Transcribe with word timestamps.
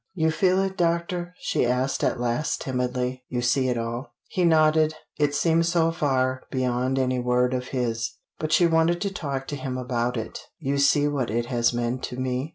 "You 0.15 0.31
feel 0.31 0.63
it, 0.63 0.77
doctor?" 0.77 1.35
she 1.37 1.63
asked 1.63 2.03
at 2.03 2.19
last, 2.19 2.59
timidly. 2.61 3.23
"You 3.29 3.43
see 3.43 3.69
it 3.69 3.77
all?" 3.77 4.15
He 4.29 4.43
nodded. 4.43 4.95
It 5.19 5.35
seemed 5.35 5.67
so 5.67 5.91
far 5.91 6.41
beyond 6.49 6.97
any 6.97 7.19
word 7.19 7.53
of 7.53 7.67
his. 7.67 8.15
But 8.39 8.51
she 8.51 8.65
wanted 8.65 8.99
to 9.01 9.13
talk 9.13 9.45
to 9.49 9.55
him 9.55 9.77
about 9.77 10.17
it. 10.17 10.39
"You 10.57 10.79
see 10.79 11.07
what 11.07 11.29
it 11.29 11.45
has 11.53 11.71
meant 11.71 12.01
to 12.05 12.17
me? 12.19 12.49